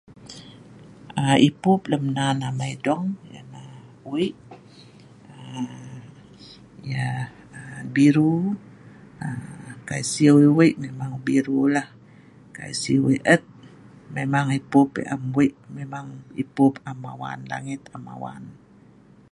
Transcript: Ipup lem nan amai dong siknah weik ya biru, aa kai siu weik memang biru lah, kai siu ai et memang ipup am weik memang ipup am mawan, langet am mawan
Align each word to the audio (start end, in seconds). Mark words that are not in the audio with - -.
Ipup 1.47 1.81
lem 1.91 2.03
nan 2.17 2.37
amai 2.49 2.73
dong 2.85 3.05
siknah 3.29 3.67
weik 4.11 4.35
ya 6.93 7.05
biru, 7.93 8.33
aa 9.25 9.71
kai 9.87 10.03
siu 10.11 10.33
weik 10.59 10.75
memang 10.85 11.13
biru 11.25 11.59
lah, 11.75 11.87
kai 12.57 12.71
siu 12.81 13.01
ai 13.11 13.19
et 13.33 13.43
memang 14.15 14.47
ipup 14.59 14.87
am 15.13 15.23
weik 15.37 15.55
memang 15.77 16.05
ipup 16.43 16.73
am 16.89 16.97
mawan, 17.05 17.39
langet 17.51 17.81
am 17.95 18.01
mawan 18.07 18.43